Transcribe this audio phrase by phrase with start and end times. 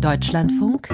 [0.00, 0.90] Deutschlandfunk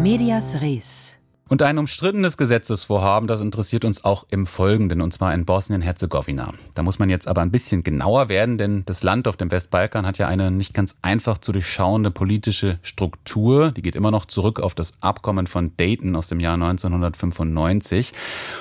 [0.00, 1.18] Medias Res
[1.48, 6.52] und ein umstrittenes Gesetzesvorhaben, das interessiert uns auch im Folgenden, und zwar in Bosnien-Herzegowina.
[6.74, 10.06] Da muss man jetzt aber ein bisschen genauer werden, denn das Land auf dem Westbalkan
[10.06, 13.70] hat ja eine nicht ganz einfach zu durchschauende politische Struktur.
[13.70, 18.12] Die geht immer noch zurück auf das Abkommen von Dayton aus dem Jahr 1995.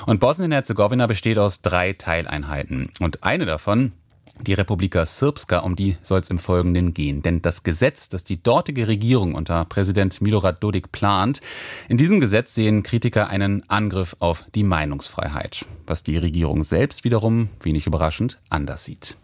[0.05, 2.91] Und Bosnien-Herzegowina besteht aus drei Teileinheiten.
[2.99, 3.93] Und eine davon,
[4.41, 7.21] die Republika Srpska, um die soll es im Folgenden gehen.
[7.21, 11.41] Denn das Gesetz, das die dortige Regierung unter Präsident Milorad Dodik plant,
[11.87, 17.49] in diesem Gesetz sehen Kritiker einen Angriff auf die Meinungsfreiheit, was die Regierung selbst wiederum,
[17.61, 19.15] wenig überraschend, anders sieht.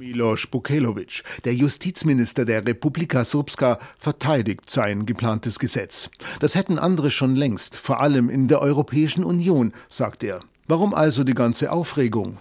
[0.00, 6.08] Milos Bukelovic, der Justizminister der Republika Srpska, verteidigt sein geplantes Gesetz.
[6.38, 10.40] Das hätten andere schon längst, vor allem in der Europäischen Union, sagt er.
[10.70, 12.38] Warum also die ganze Aufregung?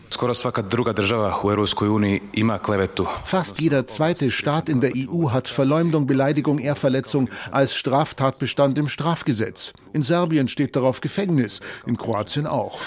[3.26, 9.74] Fast jeder zweite Staat in der EU hat Verleumdung, Beleidigung, Ehrverletzung als Straftatbestand im Strafgesetz.
[9.94, 12.80] In Serbien steht darauf Gefängnis, in Kroatien auch.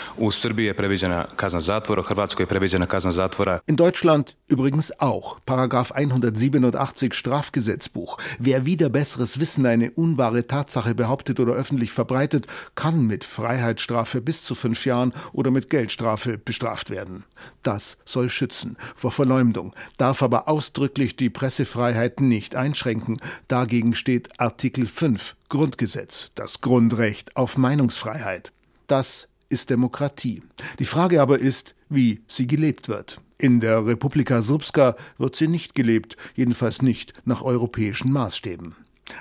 [3.66, 5.40] In Deutschland übrigens auch.
[5.44, 8.18] Paragraph 187 Strafgesetzbuch.
[8.38, 14.44] Wer wieder besseres Wissen eine unwahre Tatsache behauptet oder öffentlich verbreitet, kann mit Freiheitsstrafe bis
[14.44, 17.24] zu fünf Jahren oder mit Geldstrafe bestraft werden.
[17.62, 23.18] Das soll schützen vor Verleumdung, darf aber ausdrücklich die Pressefreiheit nicht einschränken.
[23.48, 28.52] Dagegen steht Artikel 5 Grundgesetz, das Grundrecht auf Meinungsfreiheit.
[28.86, 30.42] Das ist Demokratie.
[30.78, 33.20] Die Frage aber ist, wie sie gelebt wird.
[33.38, 38.76] In der Republika Srpska wird sie nicht gelebt, jedenfalls nicht nach europäischen Maßstäben.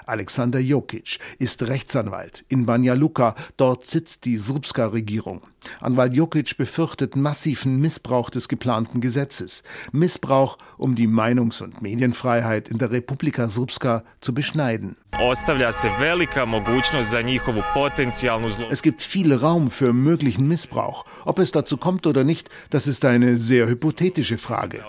[0.06, 5.42] Alexander Jokic ist Rechtsanwalt in Banja Luka, dort sitzt die Srpska-Regierung.
[5.80, 9.64] Anwalt Jokic befürchtet massiven Missbrauch des geplanten Gesetzes.
[9.92, 14.96] Missbrauch, um die Meinungs- und Medienfreiheit in der Republika Srpska zu beschneiden.
[18.72, 21.06] Es gibt viel Raum für möglichen Missbrauch.
[21.26, 24.84] Ob es dazu kommt oder nicht, das ist eine sehr hypothetische Frage.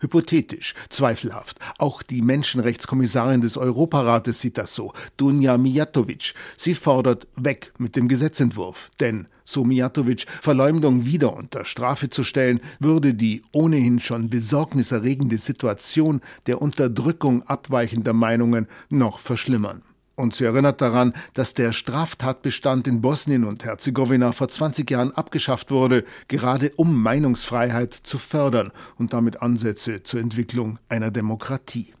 [0.00, 1.58] Hypothetisch, zweifelhaft.
[1.78, 6.34] Auch die Menschenrechtskommissarin des Europarates sieht das so, Dunja Mijatovic.
[6.56, 12.60] Sie fordert weg mit dem Gesetzentwurf, denn so Mijatovic, Verleumdung wieder unter Strafe zu stellen,
[12.78, 19.82] würde die ohnehin schon besorgniserregende Situation der Unterdrückung abweichender Meinungen noch verschlimmern.
[20.14, 25.70] Und sie erinnert daran, dass der Straftatbestand in Bosnien und Herzegowina vor 20 Jahren abgeschafft
[25.70, 31.94] wurde, gerade um Meinungsfreiheit zu fördern und damit Ansätze zur Entwicklung einer Demokratie.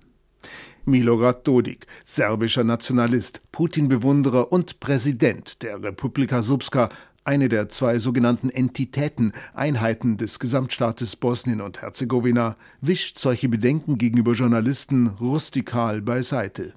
[0.84, 6.88] Milorad Dodik, serbischer Nationalist, Putin-Bewunderer und Präsident der Republika Srpska,
[7.24, 14.32] eine der zwei sogenannten Entitäten, Einheiten des Gesamtstaates Bosnien und Herzegowina, wischt solche Bedenken gegenüber
[14.32, 16.72] Journalisten rustikal beiseite.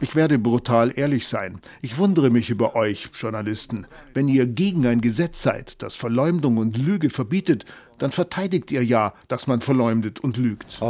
[0.00, 1.60] Ich werde brutal ehrlich sein.
[1.80, 3.86] Ich wundere mich über euch, Journalisten.
[4.14, 7.64] Wenn ihr gegen ein Gesetz seid, das Verleumdung und Lüge verbietet,
[7.98, 10.80] dann verteidigt ihr ja, dass man verleumdet und lügt.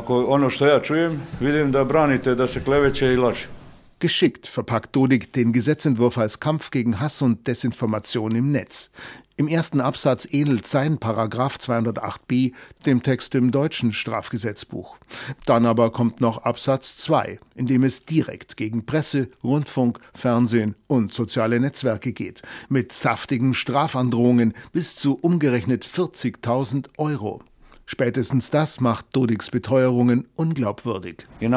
[4.04, 8.90] Geschickt verpackt Dodik den Gesetzentwurf als Kampf gegen Hass und Desinformation im Netz.
[9.38, 12.52] Im ersten Absatz ähnelt sein Paragraph 208b
[12.84, 14.98] dem Text im deutschen Strafgesetzbuch.
[15.46, 21.14] Dann aber kommt noch Absatz 2, in dem es direkt gegen Presse, Rundfunk, Fernsehen und
[21.14, 27.40] soziale Netzwerke geht, mit saftigen Strafandrohungen bis zu umgerechnet 40.000 Euro.
[27.86, 31.26] Spätestens das macht Dodiks Beteuerungen unglaubwürdig.
[31.38, 31.50] Wir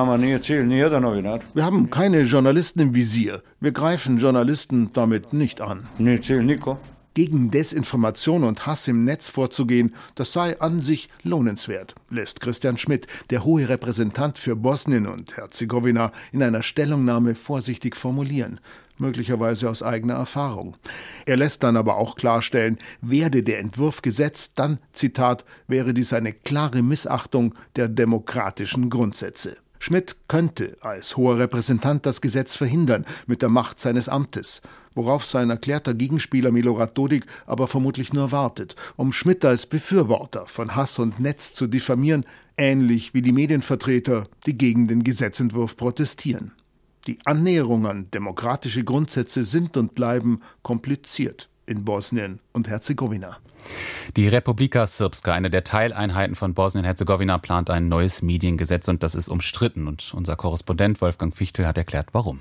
[1.65, 3.41] haben keine Journalisten im Visier.
[3.59, 5.87] Wir greifen Journalisten damit nicht an.
[7.17, 13.07] Gegen Desinformation und Hass im Netz vorzugehen, das sei an sich lohnenswert, lässt Christian Schmidt,
[13.31, 18.59] der hohe Repräsentant für Bosnien und Herzegowina, in einer Stellungnahme vorsichtig formulieren
[18.99, 20.75] möglicherweise aus eigener Erfahrung.
[21.27, 26.33] Er lässt dann aber auch klarstellen, werde der Entwurf gesetzt, dann, Zitat, wäre dies eine
[26.33, 29.57] klare Missachtung der demokratischen Grundsätze.
[29.79, 34.61] Schmidt könnte als hoher Repräsentant das Gesetz verhindern mit der Macht seines Amtes,
[34.95, 40.75] worauf sein erklärter Gegenspieler Milorad Dodik aber vermutlich nur wartet, um Schmidt als Befürworter von
[40.75, 42.25] Hass und Netz zu diffamieren,
[42.57, 46.53] ähnlich wie die Medienvertreter, die gegen den Gesetzentwurf protestieren.
[47.05, 53.37] Die Annäherung an demokratische Grundsätze sind und bleiben kompliziert in Bosnien und Herzegowina.
[54.15, 59.29] Die Republika Srpska, eine der Teileinheiten von Bosnien-Herzegowina, plant ein neues Mediengesetz und das ist
[59.29, 59.87] umstritten.
[59.87, 62.39] Und unser Korrespondent Wolfgang Fichtel hat erklärt, warum.